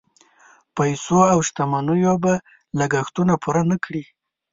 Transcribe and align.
پیسو 0.75 1.19
او 1.33 1.39
شتمنیو 1.47 2.15
به 2.23 2.33
لګښتونه 2.79 3.33
پوره 3.43 3.63
نه 3.71 3.77
کړي. 3.83 4.03